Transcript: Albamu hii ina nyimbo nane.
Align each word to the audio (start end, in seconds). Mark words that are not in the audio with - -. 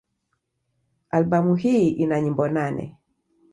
Albamu 1.11 1.55
hii 1.55 1.89
ina 1.89 2.21
nyimbo 2.21 2.47
nane. 2.47 2.97